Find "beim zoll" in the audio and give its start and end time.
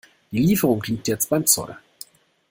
1.29-1.77